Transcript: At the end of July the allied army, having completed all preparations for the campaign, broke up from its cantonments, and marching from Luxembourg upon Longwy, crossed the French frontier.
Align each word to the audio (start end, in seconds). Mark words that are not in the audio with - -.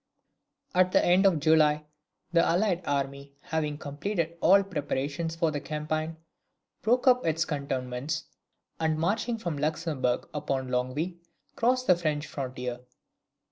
At 0.73 0.91
the 0.93 1.05
end 1.05 1.27
of 1.27 1.39
July 1.39 1.85
the 2.33 2.43
allied 2.43 2.81
army, 2.87 3.33
having 3.43 3.77
completed 3.77 4.35
all 4.41 4.63
preparations 4.63 5.35
for 5.35 5.51
the 5.51 5.61
campaign, 5.61 6.17
broke 6.81 7.05
up 7.07 7.21
from 7.21 7.29
its 7.29 7.45
cantonments, 7.45 8.23
and 8.79 8.97
marching 8.97 9.37
from 9.37 9.59
Luxembourg 9.59 10.27
upon 10.33 10.69
Longwy, 10.69 11.19
crossed 11.55 11.85
the 11.85 11.95
French 11.95 12.25
frontier. 12.25 12.79